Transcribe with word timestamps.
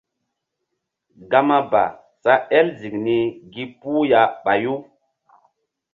Gama 1.31 1.57
ba 1.71 1.83
sa 2.23 2.33
el 2.57 2.67
ziŋ 2.79 2.95
ni 3.05 3.17
gi 3.51 3.63
puh 3.79 4.03
ya 4.11 4.21
ɓayu. 4.43 4.73